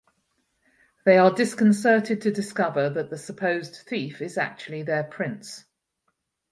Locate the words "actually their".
4.35-5.03